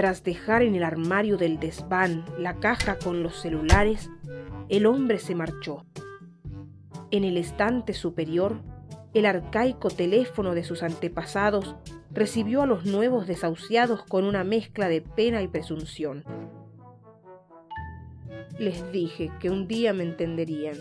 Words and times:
Tras 0.00 0.24
dejar 0.24 0.62
en 0.62 0.74
el 0.74 0.82
armario 0.82 1.36
del 1.36 1.60
desván 1.60 2.24
la 2.38 2.58
caja 2.58 2.96
con 2.96 3.22
los 3.22 3.38
celulares, 3.38 4.08
el 4.70 4.86
hombre 4.86 5.18
se 5.18 5.34
marchó. 5.34 5.84
En 7.10 7.22
el 7.22 7.36
estante 7.36 7.92
superior, 7.92 8.62
el 9.12 9.26
arcaico 9.26 9.90
teléfono 9.90 10.54
de 10.54 10.64
sus 10.64 10.82
antepasados 10.82 11.76
recibió 12.10 12.62
a 12.62 12.66
los 12.66 12.86
nuevos 12.86 13.26
desahuciados 13.26 14.02
con 14.04 14.24
una 14.24 14.42
mezcla 14.42 14.88
de 14.88 15.02
pena 15.02 15.42
y 15.42 15.48
presunción. 15.48 16.24
Les 18.58 18.90
dije 18.92 19.30
que 19.38 19.50
un 19.50 19.68
día 19.68 19.92
me 19.92 20.04
entenderían 20.04 20.78